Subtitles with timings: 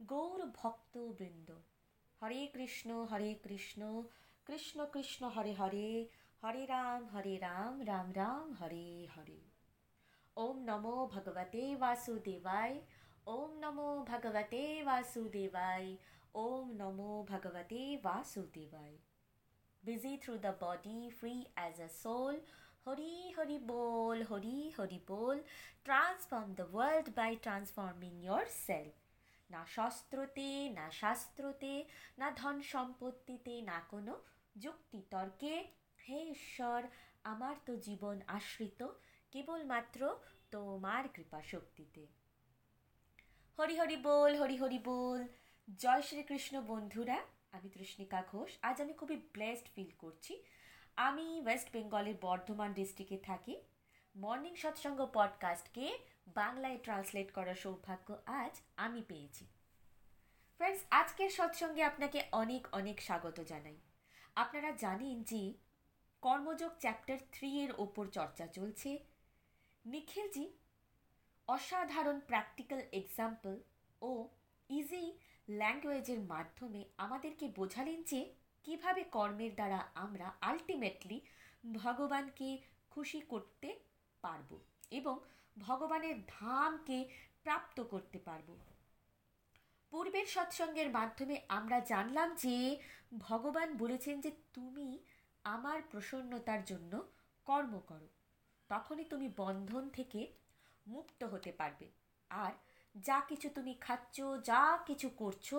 [0.00, 1.50] गौर भक्त वृंद
[2.22, 4.02] हरे कृष्ण हरे कृष्ण
[4.46, 6.10] कृष्ण कृष्ण हरे हरे
[6.44, 9.40] हरे राम हरे राम राम राम हरे हरे
[10.36, 12.80] ओम नमो भगवते वासुदेवाय
[13.26, 15.96] ओम नमो भगवते वासुदेवाय
[16.34, 18.98] ओम नमो भगवते वासुदेवाय
[19.84, 22.34] busy through the body, free as a soul.
[22.84, 25.40] Hari Hari Bol, Hari Hari Bol.
[25.84, 29.07] Transform the world by transforming yourself.
[29.50, 31.84] না শস্ত্রতে, না শাস্ত্রতে,
[32.18, 34.24] না ধন সম্পত্তিতে না কোনো
[34.58, 35.64] যুক্তি তর্কে
[36.08, 36.82] হে ঈশ্বর,
[37.24, 38.88] আমার তো জীবন আশ্রিত,
[39.30, 40.18] কেবলমাত্র
[40.50, 42.06] তোমার কৃপা শক্তিতে
[43.58, 45.26] হরি হরি বল, হরি হরি বল।
[45.76, 47.18] জয় শ্রীকৃষ্ণ বন্ধুরা,
[47.52, 50.42] আমি তৃষ্ণিকা ঘোষ। আজ আমি খুবই ব্লেসড ফিল করছি।
[50.96, 53.60] আমি ওয়েস্ট বেঙ্গলের বর্ধমান ডিস্ট্রিক্টে থাকি।
[54.16, 55.98] মর্নিং সৎসঙ্গ পডকাস্টকে
[56.34, 59.46] বাংলায় ট্রান্সলেট করার সৌভাগ্য আজ আমি পেয়েছি।
[60.60, 63.76] ফ্রেন্ডস আজকের সৎসঙ্গে আপনাকে অনেক অনেক স্বাগত জানাই।
[64.36, 65.52] আপনারা জানেন যে
[66.22, 68.98] কর্মযোগ চ্যাপ্টার থ্রি এর ওপর চর্চা চলছে।
[69.84, 70.48] নিখিলজি
[71.48, 73.60] অসাধারণ প্র্যাকটিক্যাল এক্সাম্পল
[74.02, 74.28] ও
[74.70, 75.12] ইজি
[75.48, 78.34] ল্যাঙ্গুয়েজের মাধ্যমে আমাদেরকে বোঝালেন যে
[78.64, 81.20] কীভাবে কর্মের দ্বারা আমরা আলটিমেটলি
[81.76, 82.58] ভগবানকে
[82.90, 83.78] খুশি করতে
[84.22, 84.58] পারব
[84.90, 85.20] এবং
[85.60, 87.08] ভগবানের ধামকে
[87.42, 88.56] প্রাপ্ত করতে পারব।
[89.90, 92.80] পূর্বের সৎসঙ্গের মাধ্যমে আমরা জানলাম যে
[93.18, 94.98] ভগবান বলেছেন যে তুমি
[95.44, 97.02] আমার প্রসন্নতার জন্য
[97.44, 98.08] কর্ম করো।
[98.68, 100.32] তখনই তুমি বন্ধন থেকে
[100.86, 101.90] মুক্ত হতে পারবে।
[102.30, 102.52] আর
[103.00, 105.54] যা কিছু তুমি খাচ্ছ, যা কিছু করছ,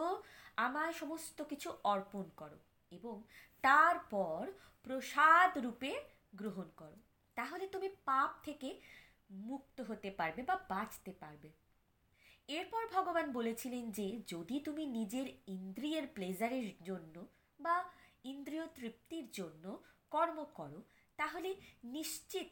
[0.58, 2.58] আমায় সমস্ত কিছু অর্পণ করো
[2.92, 3.24] এবং
[3.62, 4.52] তারপর
[4.84, 6.04] প্রসাদ রূপে
[6.36, 6.96] গ্রহণ করো।
[7.36, 8.82] তাহলে তুমি পাপ থেকে
[9.32, 11.50] মুক্ত হতে পারবে বা বাঁচতে পারবে।
[12.48, 17.28] এরপর ভগবান বলেছিলেন যে, যদি তুমি নিজের ইন্দ্রিয়ের প্লেজারের জন্য
[17.60, 17.84] বা
[18.24, 20.84] ইন্দ্রিয় তৃপ্তির জন্য কর্ম করো,
[21.18, 22.48] তাহলে নিশ্চিত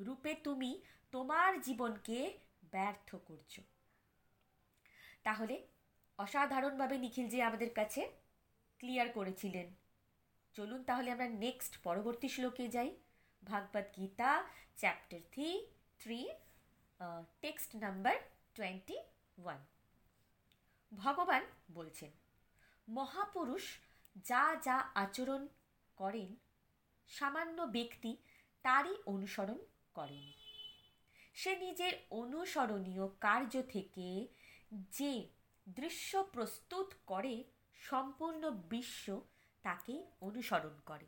[0.00, 2.38] রূপে তুমি তোমার জীবনকে
[2.70, 3.60] ব্যর্থ করছ।
[5.22, 5.66] তাহলে
[6.18, 8.10] অসাধারণভাবে নিখিলজি আমাদের কাছে
[8.78, 9.74] ক্লিয়ার করেছিলেন।
[10.54, 12.96] চলুন তাহলে আমরা নেক্সট পরবর্তী শ্লোকে যাই।
[13.44, 14.44] Bhagavad Gita
[14.76, 15.66] chapter three
[16.00, 16.28] three
[17.40, 18.16] text number
[18.54, 18.98] twenty
[19.38, 19.58] one
[20.94, 22.10] ভগবান বলছেন,
[22.88, 23.78] মহাপুরুষ
[24.16, 25.48] যা যা আচরণ
[25.96, 26.36] করেন,
[27.08, 28.16] সামান্য ব্যক্তি
[28.62, 29.58] তারই অনুসরণ
[29.94, 30.32] করেন।
[31.34, 34.28] সে নিজের অনুসরণীয় কার্য থেকে
[34.74, 35.28] যে
[35.68, 37.44] দৃশ্য প্রস্তুত করে,
[37.74, 39.20] সম্পূর্ণ বিশ্ব
[39.62, 41.06] তাকে অনুসরণ করে।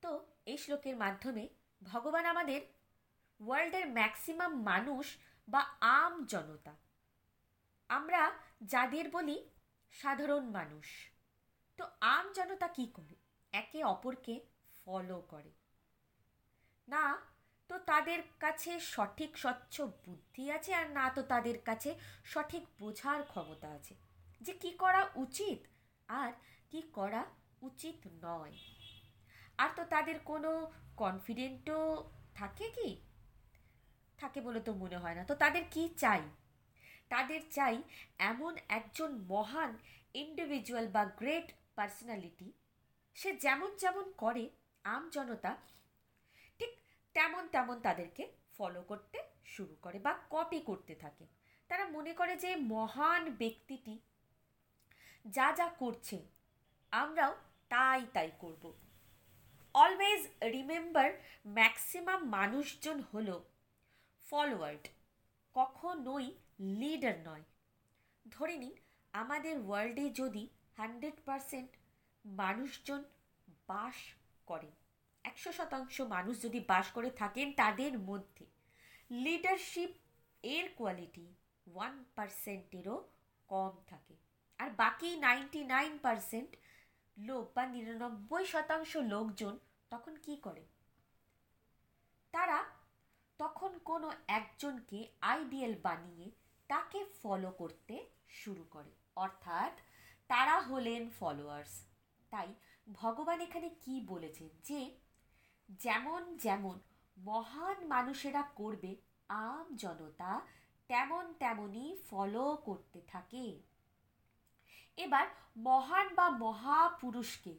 [0.00, 1.48] তো, এই শ্লোকের মাধ্যমে
[1.82, 2.60] ভগবান আমাদের
[3.40, 5.16] ওয়ার্ল্ডের ম্যাক্সিমাম মানুষ
[5.48, 6.76] বা আম জনতা।
[7.88, 8.32] আমরা
[8.62, 9.48] যাদের বলি
[9.90, 11.10] সাধারণ মানুষ।
[11.76, 13.14] তো আম জনতা কি করে?
[13.52, 14.40] একে অপরকে
[14.84, 15.50] ফলো করে।
[16.88, 17.16] না,
[17.68, 23.68] তো তাদের কাছে সঠিক স্বচ্ছ বুদ্ধি আছে আর না, তো তাদের কাছে সঠিক বোঝার ক্ষমতা
[23.68, 23.94] আছে।
[24.40, 25.58] যে কি করা উচিত
[26.08, 26.32] আর
[26.70, 27.24] কি করা
[27.62, 28.52] উচিত নয়।
[29.58, 31.82] আর তো তাদের কোনো কনফিডেন্টও
[32.38, 32.90] থাকে কি?
[34.18, 36.22] থাকে বলে তো মনে হয় না। তো তাদের কি চাই?
[37.12, 37.76] তাদের চাই
[38.30, 39.70] এমন একজন মহান
[40.22, 42.48] ইন্ডিভিজুয়াল বা গ্রেট পার্সোনালিটি
[43.16, 44.44] সে যেমন যেমন করে
[44.84, 45.52] আম জনতা,
[46.60, 46.72] ঠিক
[47.16, 48.24] তেমন তেমন তাদেরকে
[48.56, 49.18] ফলো করতে
[49.54, 51.24] শুরু করে বা কপি করতে থাকে।
[51.70, 53.94] তারা মনে করে যে মহান ব্যক্তিটি
[55.36, 56.16] যা যা করছে,
[56.92, 57.32] আমরাও
[57.72, 58.64] তাই তাই করব।
[59.74, 60.22] অলওয়েজ
[60.56, 61.08] রিমেম্বার
[61.58, 63.28] ম্যাক্সিমাম মানুষজন হল
[64.26, 64.84] ফলোয়ার্ড
[65.56, 66.26] কখনোই
[66.80, 67.44] লিডার নয়।
[68.26, 68.74] ধরে নিন,
[69.12, 70.42] আমাদের ওয়ার্ল্ডে যদি
[70.78, 71.70] হান্ড্রেড পারসেন্ট
[72.24, 73.00] মানুষজন
[73.70, 73.96] বাস
[74.46, 74.72] করেন
[75.24, 78.44] একশো শতাংশ মানুষ যদি বাস করে থাকেন, তাদের মধ্যে
[79.10, 79.90] লিডারশিপ
[80.42, 81.26] এর কোয়ালিটি
[81.66, 82.96] ওয়ান পার্সেন্টেরও
[83.48, 84.14] কম থাকে।
[84.58, 86.50] আর বাকি নাইনটি নাইন পার্সেন্ট
[87.20, 89.58] লোক বা নিরানব্বই শতাংশ লোকজন
[89.90, 90.64] তখন কি করে?
[92.32, 92.64] তারা
[93.38, 96.30] তখন কোনো একজনকে আইডিয়াল বানিয়ে
[96.68, 99.72] তাকে ফলো করতে শুরু করে। অর্থাৎ
[100.28, 101.86] তারা হলেন ফলোয়ার্স
[102.30, 102.54] তাই
[102.92, 104.80] ভগবান এখানে কি বলেছেন যে
[105.68, 106.78] যেমন যেমন
[107.16, 108.96] মহান মানুষেরা করবে,
[109.28, 110.40] আম জনতা
[110.88, 113.62] তেমন তেমনই ফলো করতে থাকে।
[114.96, 115.26] এবার
[115.56, 117.58] মহান বা মহাপুরুষকে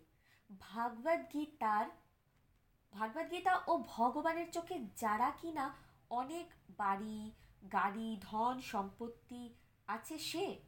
[0.59, 1.85] ভাগবত গীতার,
[2.91, 5.75] ভাগবত গীতা ও ভগবানের চোখে যারা কিনা
[6.09, 7.31] অনেক বাড়ি,
[7.71, 9.53] গাড়ি, ধন, সম্পত্তি
[9.87, 10.59] আছে সে?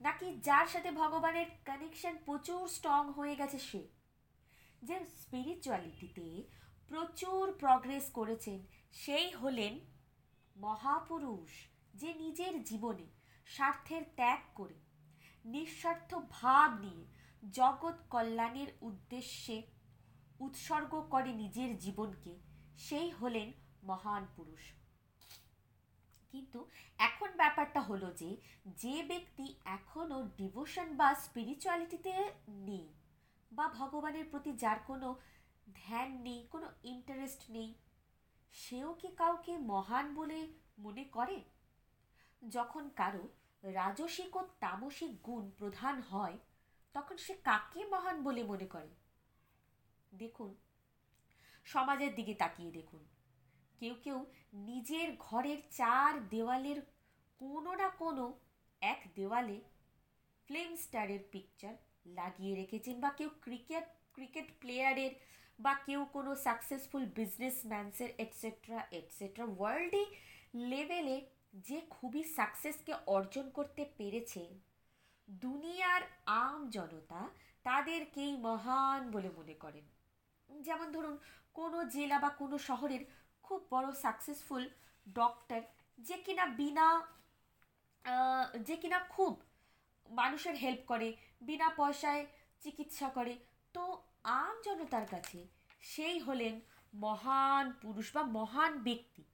[0.00, 3.88] নাকি যার সাথে ভগবানের কানেকশন প্রচুর স্ট্রং হয়ে গেছে সে?
[4.82, 6.42] যে স্পিরিচুয়ালিটিতে
[6.88, 9.80] প্রচুর প্রগ্রেস করেছেন, সেই হলেন
[10.56, 13.06] মহাপুরুষ যে নিজের জীবনে
[13.46, 14.85] স্বার্থের ত্যাগ করে
[15.46, 17.04] নিঃস্বার্থ ভাব নিয়ে
[17.52, 19.62] জগৎ কল্যাণের উদ্দেশ্যে
[20.40, 22.32] উৎসর্গ করে নিজের জীবনকে,
[22.78, 23.52] সেই হলেন
[23.82, 24.62] মহান পুরুষ।
[26.30, 32.12] কিন্তু এখন ব্যাপারটা হলো যে যে ব্যক্তি এখনও ডিভোশন বা স্পিরিচুয়ালিটিতে
[32.48, 32.88] নেই
[33.52, 35.08] বা ভগবানের প্রতি যার কোনো
[35.74, 37.74] ধ্যান নেই, কোনো ইন্টারেস্ট নেই,
[38.52, 40.38] সেও কি কাউকে মহান বলে
[40.78, 41.44] মনে করে?
[42.48, 43.28] যখন কারও
[43.62, 46.38] রাজসিক ও তামসিক গুণ প্রধান হয়,
[46.94, 48.88] তখন সে কাকে মহান বলে মনে করে?
[50.12, 50.54] দেখুন,
[51.64, 53.04] সমাজের দিকে তাকিয়ে দেখুন।
[53.80, 56.80] কেউ কেউ নিজের ঘরের চার দেওয়ালের
[57.40, 58.38] কোনো না কোনো
[58.80, 59.60] এক দেওয়ালে
[60.48, 61.74] ফিল্ম স্টারের পিকচার
[62.06, 65.10] লাগিয়ে রেখেছেন বা কেউ ক্রিকেট ক্রিকেট প্লেয়ারের
[65.60, 70.04] বা কেউ কোনো সাকসেসফুল বিজনেসম্যানসের এটসেট্রা এটসেট্রা ওয়ার্ল্ডে
[70.54, 74.42] লেভেলে যে খুবই সাকসেসকে অর্জন করতে পেরেছে,
[75.28, 77.20] দুনিয়ার আম জনতা
[77.64, 79.86] তাদেরকেই মহান বলে মনে করেন।
[80.50, 81.16] যেমন ধরুন,
[81.54, 83.02] কোনো জেলা বা কোনো শহরের
[83.42, 84.62] খুব বড় সাকসেসফুল
[85.14, 85.60] ডক্টর
[85.98, 86.86] যে কিনা বিনা
[88.66, 89.32] যে কিনা খুব
[90.10, 91.08] মানুষের হেল্প করে,
[91.40, 92.26] বিনা পয়সায়
[92.60, 93.34] চিকিৎসা করে,
[93.74, 93.82] তো
[94.24, 95.38] আম জনতার কাছে
[95.80, 96.60] সেই হলেন
[96.94, 99.24] মহান পুরুষ বা মহান ব্যক্তি।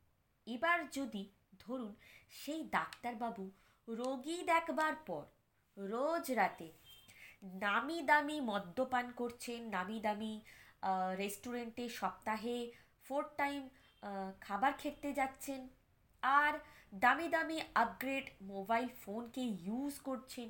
[0.47, 1.23] এবার যদি
[1.65, 1.93] ধরুন
[2.41, 3.45] সেই ডাক্তারবাবু
[3.89, 5.25] রোগী দেখবার পর,
[5.77, 6.69] রোজ রাতে
[7.65, 10.33] নামি দামি মদ্যপান করছেন, নামি দামি
[11.19, 12.59] রেস্টুরেন্টে সপ্তাহে
[13.07, 13.63] ফোর টাইম
[14.41, 15.61] খাবার খেতে যাচ্ছেন
[16.23, 16.53] আর
[16.95, 20.49] দামি দামি আপগ্রেড মোবাইল ফোনকে ইউজ করছেন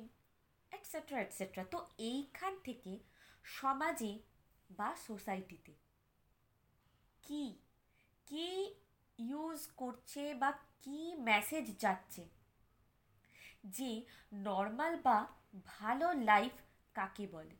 [0.71, 1.77] এটসেট্রা এটসেট্রা তো
[2.11, 2.91] এইখান থেকে
[3.57, 4.11] সমাজে
[4.69, 5.73] বা সোসাইটিতে
[7.23, 7.43] কি
[8.27, 8.47] কি
[9.19, 10.49] ইউজ করছে বা
[10.83, 10.99] কি
[11.29, 12.23] মেসেজ যাচ্ছে?
[13.77, 13.91] যে
[14.47, 15.17] নর্মাল বা
[15.65, 16.53] ভালো লাইফ
[16.95, 17.55] কাকে বলে?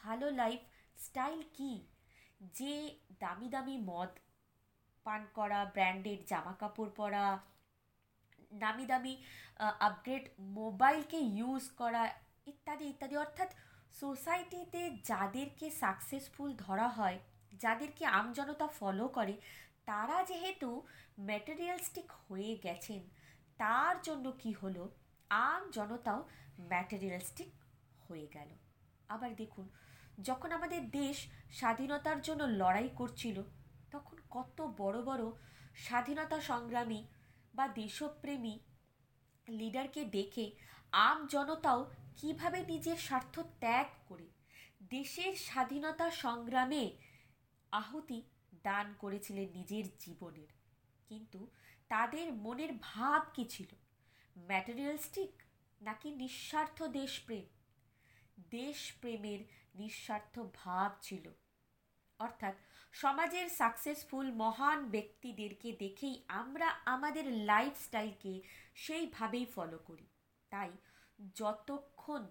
[0.00, 0.60] ভালো লাইফ
[1.04, 1.72] স্টাইল কি?
[2.58, 2.74] যে
[3.20, 4.10] দামি দামি মদ
[5.06, 7.24] পান করা ব্র্যান্ডেড জামা কাপড় পরা
[8.62, 9.14] দামি দামি
[9.88, 10.24] আপগ্রেড
[10.58, 12.02] মোবাইলকে ইউজ করা
[12.50, 13.50] ইত্যাদি ইত্যাদি। অর্থাৎ
[14.00, 17.18] সোসাইটিতে যাদেরকে সাকসেসফুল ধরা হয়,
[17.62, 19.34] যাদেরকে আমজনতা ফলো করে
[19.88, 20.86] তারা যেহেতু
[21.18, 23.00] ম্যাটেরিয়ালস্টিক হয়ে গেছেন,
[23.58, 24.90] তার জন্য কি হলো?
[25.30, 26.28] আম জনতাও
[26.60, 27.50] ম্যাটেরিয়ালস্টিক
[28.08, 28.48] হয়ে গেল।
[29.08, 29.68] আবার দেখুন,
[30.22, 31.16] যখন আমাদের দেশ
[31.50, 33.42] স্বাধীনতার জন্য লড়াই করছিল,
[33.90, 35.24] তখন কত বড় বড়
[35.76, 37.00] স্বাধীনতা সংগ্রামী
[37.54, 38.58] বা দেশপ্রেমী
[39.48, 40.50] লিডারকে দেখে
[40.92, 41.80] আম জনতাও
[42.16, 44.28] কীভাবে নিজের স্বার্থ ত্যাগ করে
[44.88, 46.84] দেশের স্বাধীনতা সংগ্রামে
[47.72, 48.22] আহুতি
[48.62, 50.46] দান করেছিলেন নিজের জীবনের।
[51.08, 51.50] কিন্তু
[51.88, 53.66] তাদের মনের ভাব কি ছিল?
[54.36, 55.42] ম্যাটেরিয়ালস্টিক
[55.82, 57.44] নাকি নিঃস্বার্থ দেশপ্রেম?
[58.50, 59.38] দেশপ্রেমের
[59.74, 61.30] নিঃস্বার্থ ভাব ছিল।
[62.18, 62.54] অর্থাৎ
[62.92, 68.42] সমাজের সাকসেসফুল মহান ব্যক্তিদেরকে দেখেই আমরা আমাদের লাইফস্টাইলকে
[68.74, 70.06] সেইভাবেই ফলো করি।
[70.50, 70.72] তাই
[71.34, 72.26] যতক্ষণ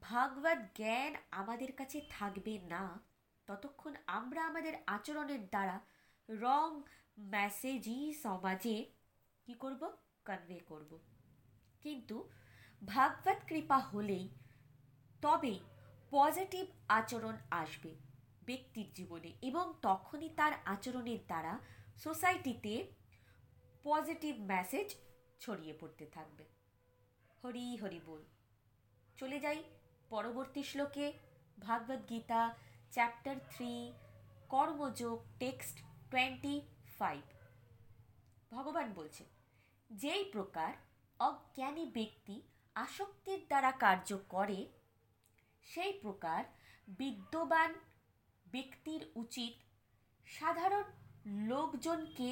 [0.00, 3.09] ভাগবত জ্ঞান আমাদের কাছে থাকবে না
[3.50, 5.80] ততক্ষণ আমরা আমাদের আচরণের দ্বারা
[6.28, 6.82] রং
[7.18, 8.92] মেসেজই সমাজে
[9.44, 9.96] কি করব?
[10.24, 10.98] কনভে করব।
[11.80, 12.30] কিন্তু
[12.86, 14.28] ভাগবত কৃপা হলেই
[15.22, 15.58] তবে
[16.10, 17.94] পজিটিভ আচরণ আসবে
[18.46, 21.58] ব্যক্তির জীবনে এবং তখনই তার আচরণের দ্বারা
[21.96, 22.92] সোসাইটিতে
[23.82, 24.94] পজিটিভ মেসেজ
[25.40, 26.44] ছড়িয়ে পড়তে থাকবে।
[27.44, 28.24] হরি হরি বল।
[29.16, 29.64] চলে যাই
[30.08, 31.12] পরবর্তী শ্লোকে,
[31.60, 32.54] Bhagavad Gita
[32.92, 33.72] chapter three,
[34.48, 35.76] Karmayog, text
[36.10, 36.56] twenty
[36.98, 37.22] five
[38.52, 39.28] ভগবান বলছেন
[39.90, 40.72] যেই প্রকার
[41.20, 42.36] অজ্ঞানী ব্যক্তি
[42.76, 44.60] আসক্তির দ্বারা কার্য করে,
[45.64, 46.42] সেই প্রকার
[46.98, 47.70] বিদ্যমান
[48.46, 49.54] ব্যক্তির উচিত
[50.26, 50.86] সাধারণ
[51.52, 52.30] লোকজনকে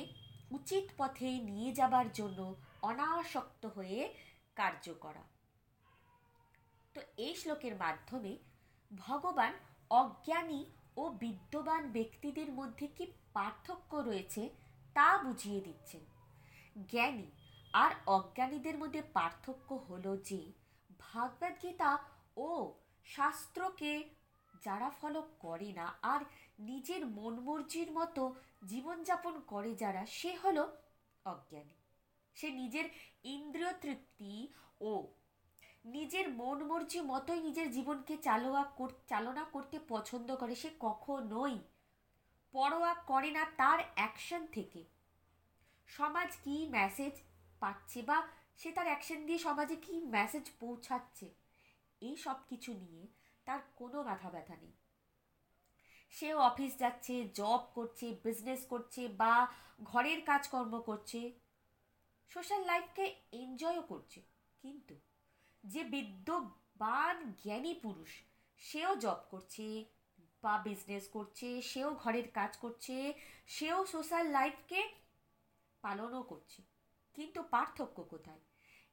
[0.51, 2.41] উচিত পথে নিয়ে যাবার জন্য
[2.83, 4.01] অনাসক্ত হয়ে
[4.57, 5.25] কার্য করা।
[6.95, 8.33] তো এই শ্লোকের মাধ্যমে
[8.91, 9.53] ভগবান
[9.91, 10.65] অজ্ঞানী
[10.97, 14.49] ও বিদ্যমান ব্যক্তিদের মধ্যে কি পার্থক্য রয়েছে
[14.95, 16.01] তা বুঝিয়ে দিচ্ছেন।
[16.89, 17.31] জ্ঞানী
[17.73, 20.53] আর অজ্ঞানীদের মধ্যে পার্থক্য হলো যে,
[20.99, 21.99] ভাগবত গীতা
[22.37, 22.73] ও
[23.05, 24.09] শাস্ত্রকে
[24.65, 26.21] যারা ফলো করে না আর
[26.59, 28.35] নিজের মন মর্জির মতো
[28.67, 30.77] জীবনযাপন করে যারা, সে হলো
[31.25, 31.75] অজ্ঞানী।
[32.35, 32.85] সে নিজের
[33.25, 34.49] ইন্দ্রিয় তৃপ্তি
[34.81, 35.07] ও
[35.95, 38.63] নিজের মন মর্জি মতোই নিজের জীবনকে চালোয়া
[39.11, 41.57] চালনা করতে পছন্দ করে সে কখনোই।
[42.55, 44.81] পরোয়া করে না তার অ্যাকশন থেকে।
[45.89, 47.15] সমাজ কি মেসেজ
[47.63, 48.19] পাচ্ছে বা
[48.61, 51.27] সে তার অ্যাকশন দিয়ে সমাজে কি মেসেজ পৌঁছাচ্ছে,
[52.03, 53.05] এই সব কিছু নিয়ে
[53.47, 54.75] তার কোনো মাথা ব্যথা নেই।
[56.15, 59.35] সে অফিস যাচ্ছে জব করছে বিজনেস করছে বা
[59.85, 61.21] ঘরের কাজকর্ম করছে
[62.31, 64.21] সোশ্যাল লাইফকে এনজয়ও করছে,
[64.65, 64.95] কিন্তু
[65.69, 68.09] যে বিদ্যবান জ্ঞানী পুরুষ,
[68.57, 69.85] সেও জব করছে,
[70.43, 73.15] বা বিজনেস করছে, সেও ঘরের কাজ করছে,
[73.47, 74.81] সেও সোশ্যাল লাইফকে
[75.83, 76.63] পালনও করছে।
[77.15, 78.41] কিন্তু পার্থক্য কোথায়?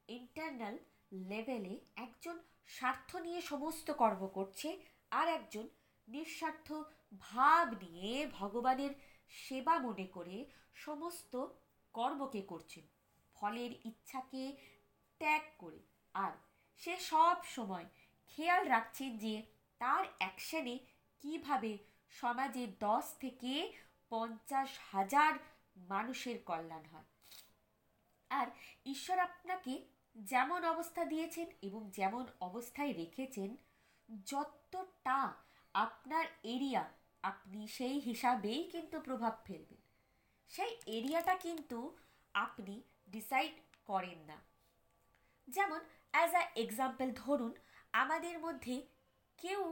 [0.08, 0.78] ইন্টারনাল
[1.12, 4.68] লেভেলে একজন স্বার্থ নিয়ে সমস্ত কর্ম করছে
[5.10, 5.68] আর একজন
[6.08, 6.72] নিঃস্বার্থ
[7.18, 8.90] ভাব নিয়ে ভগবানের
[9.28, 10.36] সেবা মনে করে
[10.74, 11.46] সমস্ত
[11.92, 12.84] কর্মকে করছেন
[13.34, 14.56] ফলের ইচ্ছাকে
[15.18, 15.78] ত্যাগ করে।
[16.14, 16.32] আর
[16.76, 17.84] সে সব সময়
[18.26, 19.42] খেয়াল রাখছেন যে
[19.78, 20.78] তার অ্যাকশনে
[21.20, 21.78] কীভাবে
[22.10, 23.72] সমাজে দশ থেকে
[24.08, 25.32] পঞ্চাশ হাজার
[25.76, 27.04] মানুষের কল্যাণ হয়।
[28.30, 28.46] আর
[28.86, 33.56] ঈশ্বর আপনাকে যেমন অবস্থা দিয়েছেন এবং যেমন অবস্থায় রেখেছেন,
[34.26, 35.34] যতটা
[35.74, 36.92] আপনার এরিয়া
[37.22, 39.78] আপনি সেই হিসাবেই কিন্তু প্রভাব ফেলবেন।
[40.48, 41.96] সেই এরিয়াটা কিন্তু
[42.34, 43.52] আপনি ডিসাইড
[43.86, 44.36] করেন না।
[45.48, 45.80] যেমন
[46.16, 47.52] অ্যাজ আ এক্সাম্পল ধরুন,
[47.92, 48.76] আমাদের মধ্যে
[49.38, 49.62] কেউ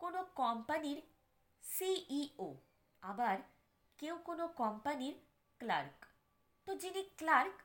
[0.00, 0.98] কোনো কোম্পানির
[1.64, 2.48] সিইও
[3.02, 3.36] আবার
[3.98, 5.14] কেউ কোনো কোম্পানির
[5.60, 5.98] ক্লার্ক
[6.68, 7.56] তো যিনি ক্লার্ক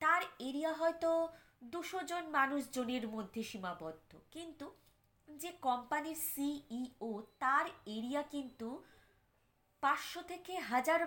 [0.00, 1.10] তার এরিয়া হয়তো
[1.64, 4.66] দুশো জন মানুষজনের মধ্যে সীমাবদ্ধ। কিন্তু
[5.28, 8.68] যে কোম্পানির সিইও তার এরিয়া কিন্তু
[9.82, 11.00] পাঁচশো থেকে হাজার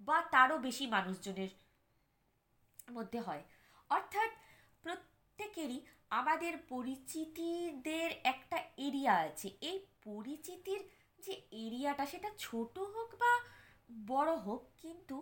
[0.00, 1.50] বা তারও বেশি মানুষজনের
[2.92, 3.42] মধ্যে হয়।
[3.90, 4.30] অর্থাৎ
[4.82, 10.80] প্রত্যেকেরই আমাদের পরিচিতিদের একটা এরিয়া আছে। এই পরিচিতির
[11.18, 13.32] যে এরিয়াটা সেটা ছোট হোক বা
[14.06, 15.16] বড় হোক, কিন্তু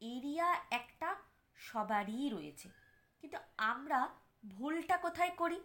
[0.00, 1.16] এরিয়া একটা
[1.54, 2.68] সবারই রয়েছে।
[3.20, 4.08] কিন্তু আমরা
[4.50, 5.60] ভুলটা কোথায় করি?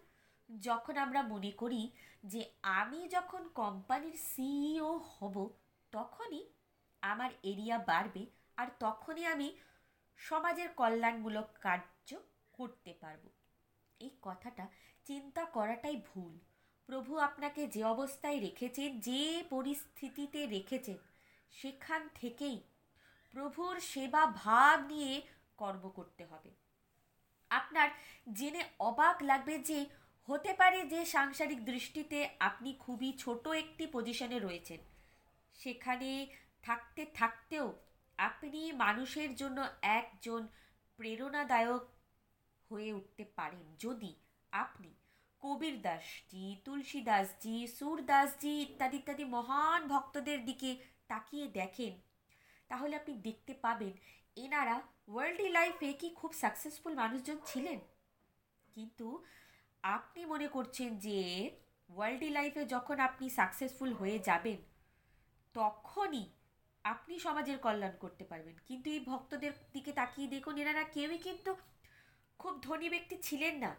[0.62, 1.92] যখন আমরা মনে করি
[2.24, 5.50] যে আমি যখন কোম্পানির সিইও হব,
[5.92, 6.44] তখনই
[7.02, 8.26] আমার এরিয়া বাড়বে
[8.58, 9.58] আর তখনই আমি
[10.18, 12.16] সমাজের কল্যাণমূলক কার্য
[12.54, 13.33] করতে পারব।
[14.00, 14.68] এই কথাটা
[15.06, 16.40] চিন্তা করাটাই ভুল।
[16.88, 20.98] প্রভু আপনাকে যে অবস্থায় রেখেছেন, যে পরিস্থিতিতে রেখেছেন,
[21.52, 22.62] সেখান থেকেই
[23.34, 25.22] প্রভুর সেবা ভাব নিয়ে
[25.58, 26.52] কর্ম করতে হবে।
[27.50, 27.90] আপনার
[28.34, 29.86] জেনে অবাক লাগবে যে
[30.30, 34.80] হতে পারে যে সাংসারিক দৃষ্টিতে আপনি খুবই ছোট একটি পজিশনে রয়েছেন।
[35.54, 36.28] সেখানে
[36.64, 37.74] থাকতে থাকতেও
[38.18, 40.48] আপনি মানুষের জন্য একজন
[40.98, 41.93] প্রেরণাদায়ক
[42.74, 44.12] হয়ে উঠতে পারেন। যদি
[44.54, 44.90] আপনি
[45.44, 50.72] কবির দাসজি, তুলসী দাসজি সুরদাসজি ইত্যাদি ইত্যাদি মহান ভক্তদের দিকে
[51.08, 51.94] তাকিয়ে দেখেন,
[52.70, 53.94] তাহলে আপনি দেখতে পাবেন
[54.44, 54.76] এনারা
[55.08, 57.80] ওয়ার্ল্ডলি লাইফে কি খুব সাকসেসফুল মানুষজন ছিলেন।
[58.76, 59.08] কিন্তু
[59.84, 61.20] আপনি মনে করছেন যে
[61.90, 64.60] ওয়ার্ল্ডলি লাইফে যখন আপনি সাকসেসফুল হয়ে যাবেন,
[65.56, 66.26] তখনই
[66.86, 71.52] আপনি সমাজের কল্যাণ করতে পারবেন। কিন্তু এই ভক্তদের দিকে তাকিয়ে দেখুন, এনারা কেউই কিন্তু
[72.40, 73.76] খুব ধনী ব্যক্তি ছিলেন না।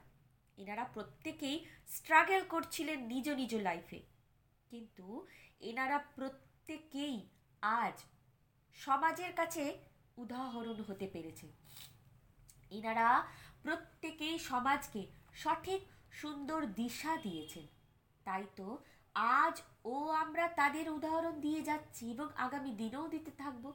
[0.57, 4.01] এনারা প্রত্যেকেই স্ট্রাগল করছিলেন নিজ নিজ লাইফে
[4.71, 5.27] কিন্তু
[5.61, 7.29] এনারা প্রত্যেকেই
[7.63, 8.05] আজ
[8.75, 9.79] সমাজের কাছে
[10.17, 11.47] উদাহরণ হতে পেরেছে।
[12.71, 13.27] এনারা
[13.63, 15.81] প্রত্যেকেই সমাজকে সঠিক,
[16.13, 17.67] সুন্দর দিশা দিয়েছেন।
[18.25, 18.79] তাই তো
[19.15, 23.73] আজ ও আমরা তাদের উদাহরণ দিয়ে যাচ্ছি এবং আগামী দিনেও দিতে থাকব।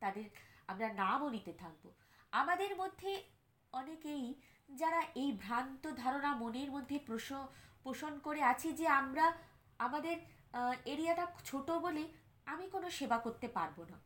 [0.00, 0.24] তাদের
[0.66, 1.90] আমরা নামও নিতে থাকব।
[2.32, 3.22] আমাদের মধ্যে
[3.72, 4.34] অনেকেই
[4.68, 7.32] যারা এই ভ্রান্ত ধারণা মনের মধ্যে প্রশ,
[7.84, 9.32] পোষণ করে আছি যে আমরা,
[9.78, 10.16] আমাদের
[10.84, 12.08] এরিয়াটা ছোট বলে
[12.46, 13.98] আমি কোনো সেবা করতে পারব না।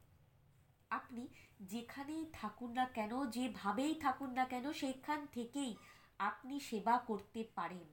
[0.90, 1.28] আপনি
[1.60, 5.76] যেখানেই থাকুন না কেন, যেভাবেই থাকুন না কেন, সেখান থেকেই
[6.18, 7.86] আপনি সেবা করতে পারেন।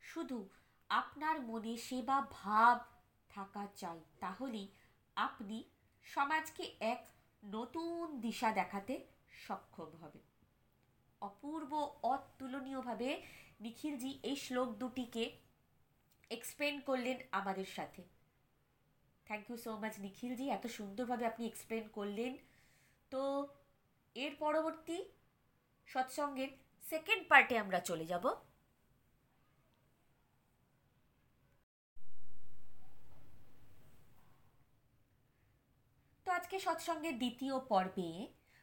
[0.00, 0.48] শুধু
[0.90, 2.78] আপনার মনে সেবা ভাব
[3.30, 4.68] থাকা চাই তাহলেই
[5.16, 5.64] আপনি
[6.02, 7.08] সমাজকে এক
[7.44, 10.31] নতুন দিশা দেখাতে সক্ষম হবে
[11.28, 11.72] অপূর্ব,
[12.14, 13.10] অতুলনীয়ভাবে
[13.64, 15.24] নিখিলজি এই শ্লোক দুটিকে
[16.36, 18.02] এক্সপ্লেন করলেন আমাদের সাথে।
[19.26, 22.32] Thank you so much Nikhilji, এত সুন্দরভাবে আপনি এক্সপ্লেন করলেন।
[23.12, 23.22] তো
[24.24, 24.98] এর পরবর্তী
[25.88, 26.50] সৎসঙ্গের
[26.90, 28.24] সেকেন্ড পার্টে আমরা চলে যাব।
[36.26, 38.10] তো আজকে সৎসঙ্গের দ্বিতীয় পর্বে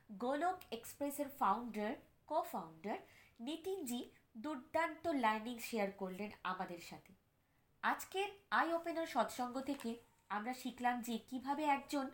[0.10, 1.92] গোলক এক্সপ্রেসের ফাউন্ডার
[2.30, 2.98] কো ফাউন্ডার
[3.40, 7.14] নিতিনজি দুর্দান্ত লার্নিং শেয়ার করলেন আমাদের সাথে।
[7.84, 9.90] আজকের আই ওপেনার সৎসঙ্গ থেকে
[10.30, 12.06] আমরা শিখলাম যে কীভাবে একজন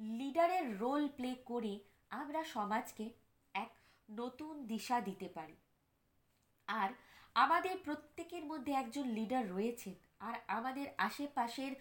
[0.00, 3.10] লিডারের রোল প্লে করে আমরা সমাজকে
[3.54, 3.70] এক
[4.10, 5.56] নতুন দিশা দিতে পারি।
[6.68, 6.90] আর
[7.34, 11.72] আমাদের প্রত্যেকের মধ্যে একজন লিডার রয়েছেন আর আমাদের আশেপাশের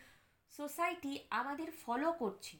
[0.50, 2.56] সোসাইটি আমাদের ফলো করছে।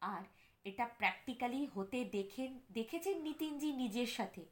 [0.00, 0.22] আর
[0.64, 4.44] এটা প্র্যাকটিক্যালি হতে দেখেন দেখেছেন নিতিনজি নিজের সাথে?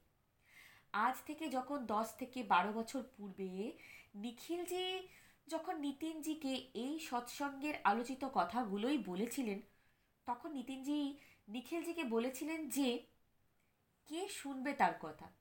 [0.92, 3.72] আজ থেকে যখন দশ থেকে বারো বছর পূর্বে
[4.14, 5.08] নিখিলজি
[5.46, 9.60] যখন নিতিনজিকে এই সৎসঙ্গের আলোচিত কথাগুলোই বলেছিলেন,
[10.26, 13.06] তখন নিতিনজি নিখিলজিকে বলেছিলেন যে,
[14.06, 15.32] কে শুনবে তার কথা?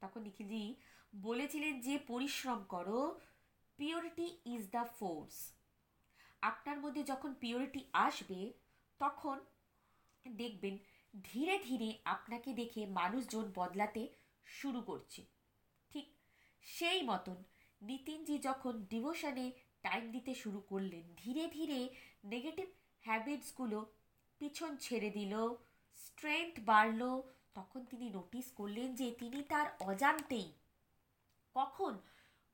[0.00, 0.74] তখন নিখিলজি
[1.16, 3.20] বলেছিলেন যে, পরিশ্রম করো
[3.76, 5.52] পিওরিটি ইজ দ্য ফোর্স
[6.42, 8.52] আপনার মধ্যে যখন পিওরিটি আসবে,
[8.98, 9.40] তখন
[10.26, 10.78] দেখবেন
[11.24, 14.02] ধীরে ধীরে আপনাকে দেখে মানুষজন বদলাতে
[14.46, 15.20] শুরু করছে।
[15.90, 16.06] ঠিক
[16.62, 17.38] সেই মতন
[17.82, 19.52] নিতিনজি যখন ডিভোশনে
[19.82, 21.88] টাইম দিতে শুরু করলেন, ধীরে ধীরে
[22.24, 22.68] নেগেটিভ
[23.00, 23.78] হ্যাবিটসগুলো
[24.38, 25.34] পিছন ছেড়ে দিল,
[25.94, 27.22] স্ট্রেংথ বাড়ল।
[27.54, 30.52] তখন তিনি নোটিস করলেন যে তিনি তার অজান্তেই
[31.54, 31.98] কখন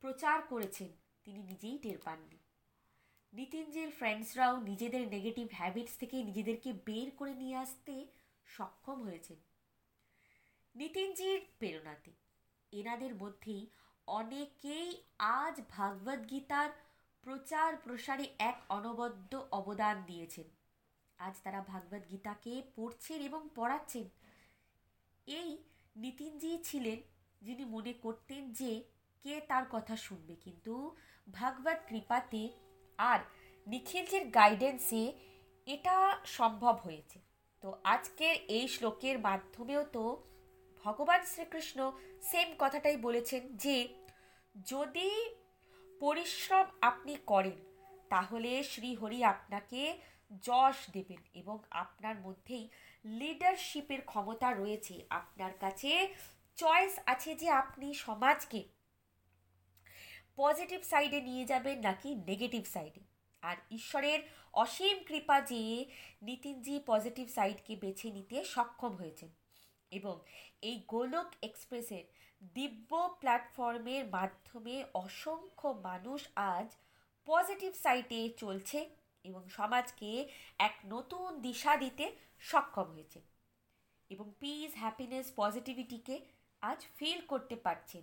[0.01, 0.89] প্রচার করেছেন,
[1.25, 2.38] তিনি নিজেই টের পাননি।
[3.33, 8.07] নিতিনজির ফ্রেন্ডসরাও নিজেদের নেগেটিভ হ্যাবিটস থেকে নিজেদেরকে বের করে নিয়ে আসতে
[8.47, 9.37] সক্ষম হয়েছেন
[10.75, 12.13] নিতিনজির প্রেরণাতে
[12.73, 13.67] এনাদের মধ্যেই
[14.09, 14.89] অনেকেই
[15.19, 16.71] আজ ভাগবত গীতার
[17.23, 20.47] প্রচার প্রসারে এক অনবদ্য অবদান দিয়েছেন।
[21.19, 24.07] আজ তারা ভাগবত গীতাকে পড়ছেন এবং পড়াচ্ছেন।
[25.27, 25.59] এই
[25.97, 26.99] নিতিনজি ছিলেন
[27.43, 28.83] যিনি মনে করতেন যে
[29.25, 30.97] কে তার কথা শুনবে, কিন্তু
[31.33, 32.43] ভাগবত কৃপাতে
[32.99, 33.21] আর
[33.67, 35.13] নিখিলজির গাইডেন্সে
[35.67, 37.19] এটা সম্ভব হয়েছে।
[37.63, 40.05] তো আজকের এই শ্লোকের মাধ্যমেও তো
[40.85, 43.89] ভগবান শ্রীকৃষ্ণ সেম কথাটাই বলেছেন যে,
[44.67, 45.11] যদি
[46.01, 47.59] পরিশ্রম আপনি করেন,
[48.09, 49.99] তাহলে শ্রীহরি আপনাকে
[50.43, 52.69] যশ দেবেন এবং আপনার মধ্যেই
[53.05, 56.15] লিডারশিপের ক্ষমতা রয়েছে। আপনার কাছে
[56.57, 58.61] চয়েস আছে যে আপনি সমাজকে
[60.39, 63.01] পজিটিভ সাইডে নিয়ে যাবেন নাকি নেগেটিভ সাইডে
[63.43, 64.21] আর ঈশ্বরের
[64.53, 65.85] অসীম কৃপা যে
[66.23, 69.29] নিতিনজি পজিটিভ সাইডকে বেছে নিতে সক্ষম হয়েছেন।
[69.93, 70.21] এবং
[70.63, 72.05] এই গোলক এক্সপ্রেসের
[72.55, 76.69] দিব্য প্ল্যাটফর্মের মাধ্যমে অসংখ্য মানুষ আজ
[77.27, 78.79] পজিটিভ সাইটে চলছে
[79.25, 82.05] এবং সমাজকে এক নতুন দিশা দিতে
[82.39, 83.21] সক্ষম হয়েছে।
[84.11, 86.21] এবং পিস হ্যাপিনেস পজিটিভিটিকে
[86.63, 88.03] আজ ফিল করতে পারছেন।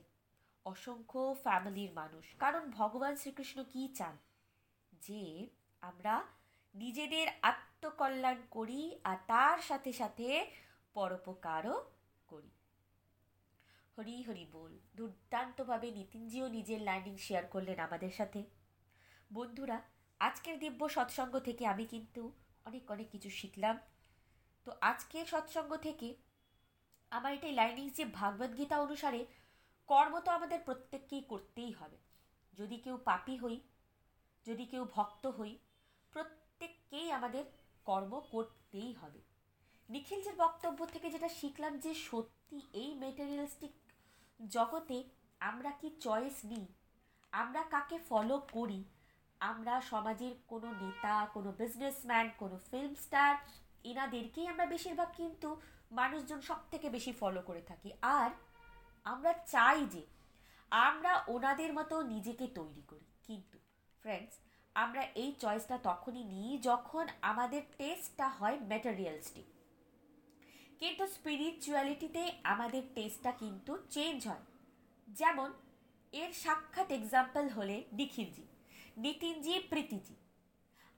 [0.65, 4.17] অসংখ্য ফ্যামিলির মানুষ। কারণ ভগবান শ্রীকৃষ্ণ কি চান?
[4.93, 5.49] যে
[5.81, 6.23] আমরা
[6.75, 10.51] নিজেদের আত্মকল্যাণ করি আর তার সাথে সাথে
[10.93, 11.91] পরোপকারও
[12.27, 12.49] করি।
[13.97, 18.43] হরি হরি বল। দুর্দান্তভাবে নিতিনজিও নিজের লার্নিং শেয়ার করলেন আমাদের সাথে।
[19.33, 19.81] বন্ধুরা,
[20.19, 22.31] আজকের দিব্য সৎসঙ্গ থেকে আমি কিন্তু
[22.65, 23.79] অনেক অনেক কিছু শিখলাম।
[24.63, 26.15] তো আজকের সৎসঙ্গ থেকে
[27.09, 29.25] আমার এটাই লার্নিং যে ভাগবত গীতা অনুসারে
[29.89, 31.97] কর্ম তো আমাদের প্রত্যেককেই করতেই হবে।
[32.53, 33.57] যদি কেউ পাপি হই,
[34.45, 35.53] যদি কেউ ভক্ত হই,
[36.13, 37.43] প্রত্যেককেই আমাদের
[37.85, 39.21] কর্ম করতেই হবে।
[39.89, 43.73] নিখিলজির বক্তব্য থেকে যেটা শিখলাম যে সত্যি এই মেটেরিয়ালিস্টিক
[44.39, 44.97] জগতে
[45.49, 46.65] আমরা কি চয়েস নিই,
[47.33, 48.81] আমরা কাকে ফলো করি,
[49.41, 53.33] আমরা সমাজের কোনো নেতা, কোনো বিজনেসম্যান কোনো ফিল্ম স্টার
[53.91, 55.49] এনাদেরকেই আমরা বেশিরভাগ কিন্তু
[55.91, 58.29] মানুষজন সব থেকে বেশি ফলো করে থাকি। আর
[59.05, 60.05] আমরা চাই যে
[60.71, 63.57] আমরা ওনাদের মতো নিজেকে তৈরি করি। কিন্তু
[64.01, 64.33] ফ্রেন্ডস
[64.75, 69.45] আমরা এই চয়েসটা তখনই নিই যখন আমাদের টেস্টটা হয় ম্যাটেরিয়ালস্টিক
[70.79, 74.43] কিন্তু স্পিরিচুয়ালিটিতে আমাদের টেস্টটা কিন্তু চেঞ্জ হয়।
[75.07, 75.53] যেমন,
[76.11, 78.45] এর সাক্ষাৎ এক্সাম্পল হলে নিখিলজি,
[78.97, 80.15] নিতিনজি, প্রীতিজি।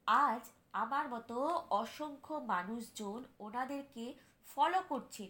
[0.07, 0.41] আজ
[0.73, 1.35] আমার মতো
[1.69, 4.13] অসংখ্য মানুষজন ওনাদেরকে
[4.45, 5.29] ফলো করছেন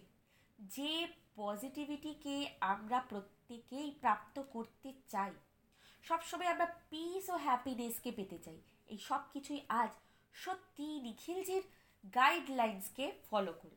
[0.58, 1.08] যে
[1.38, 5.32] পজিটিভিটিকে আমরা প্রত্যেকেই প্রাপ্ত করতে চাই।
[6.02, 9.90] সবসময় আমরা পিস ও হ্যাপিনেসকে পেতে চাই। এই সব কিছুই আজ
[10.32, 11.62] সত্যি নিখিলজির
[12.14, 13.76] গাইডলাইন্সকে ফলো করে।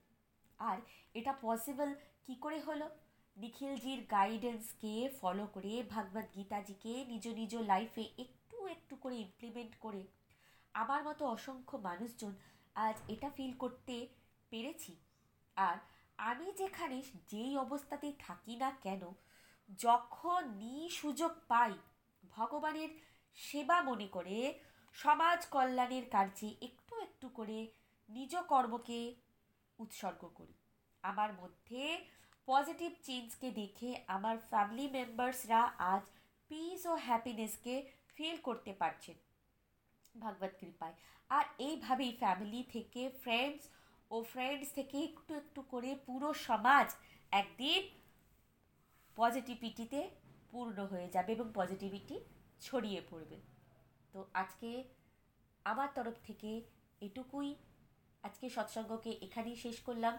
[0.58, 0.78] আর
[1.14, 2.90] এটা পসিবল কি করে হলো?
[3.38, 10.08] নিখিলজির গাইডেন্সকে ফলো করে ভাগবত গীতাজিকে নিজ নিজ লাইফে একটু একটু করে ইমপ্লিমেন্ট করে
[10.74, 12.34] আমার মতো অসংখ্য মানুষজন
[12.76, 14.08] আজ এটা ফিল করতে
[14.50, 14.96] পেরেছি।
[15.56, 15.78] আর
[16.22, 19.14] আমি যেখানে যেই অবস্থাতেই থাকি না কেন,
[19.78, 21.74] যখনই সুযোগ পাই,
[22.30, 22.90] ভগবানের
[23.34, 24.60] সেবা মনে করে
[24.94, 27.72] সমাজ কল্যাণের কার্যে একটু একটু করে
[28.10, 29.16] নিজ কর্মকে
[29.80, 30.54] উৎসর্গ করি।
[31.02, 32.06] আমার মধ্যে
[32.46, 36.02] পজিটিভ চেঞ্জকে দেখে আমার ফ্যামিলি মেম্বার্সরা আজ
[36.48, 39.16] পিস ও হ্যাপিনেসকে ফিল করতে পারছেন।
[40.22, 40.94] ভাগবত কৃপায়।
[41.30, 43.70] আর এইভাবেই ফ্যামিলি থেকে ফ্রেন্ডস
[44.12, 46.88] ও ফ্রেন্ডস থেকে একটু একটু করে পুরো সমাজ
[47.32, 47.82] একদিন
[49.18, 50.10] পজিটিভিটিতে
[50.52, 52.16] পূর্ণ হয়ে যাবে এবং পজিটিভিটি
[52.62, 53.38] ছড়িয়ে পড়বে।
[54.14, 54.84] তো আজকে
[55.66, 56.62] আমার তরফ থেকে
[57.02, 57.50] এটুকুই।
[58.24, 60.18] আজকে সৎসঙ্গকে এখানেই শেষ করলাম।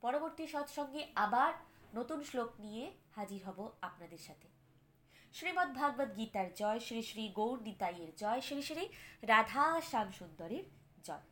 [0.00, 1.52] পরবর্তী সৎসঙ্গে আবার
[1.94, 2.84] নতুন শ্লোক নিয়ে
[3.16, 4.48] হাজির হব আপনাদের সাথে।
[5.34, 8.84] শ্রীমদ্ ভাগবত গীতার জয়, শ্রী শ্রী গৌর নিতাইয়ের জয়, শ্রী শ্রী
[9.22, 10.64] রাধা শ্যাম সুন্দরের
[11.02, 11.31] জয়।